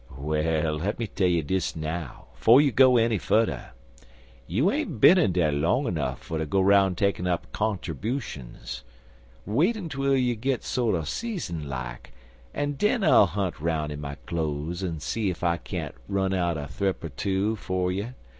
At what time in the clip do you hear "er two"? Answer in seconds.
17.03-17.55